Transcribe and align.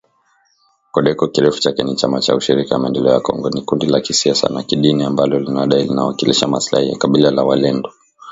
KODEKO 0.91 1.27
kirefu 1.27 1.59
chake 1.61 1.83
ni 1.83 1.95
chama 1.95 2.19
cha 2.21 2.35
ushirika 2.35 2.75
ya 2.75 2.79
maendeleo 2.81 3.13
ya 3.13 3.19
Kongo 3.19 3.49
ni 3.49 3.61
kundi 3.61 3.85
la 3.85 4.01
kisiasa 4.01 4.49
na 4.49 4.63
kidini 4.63 5.03
ambalo 5.03 5.39
linadai 5.39 5.83
linawakilisha 5.83 6.47
maslahi 6.47 6.89
ya 6.91 6.97
kabila 6.97 7.31
la 7.31 7.43
walendu 7.43 7.89